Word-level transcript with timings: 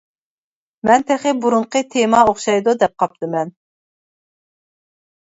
مەن 0.89 1.03
تېخى 1.09 1.33
بۇرۇنقى 1.43 1.81
تېما 1.95 2.21
ئوخشايدۇ 2.29 2.73
دەپ 2.85 2.95
قاپتىمەن. 3.03 3.53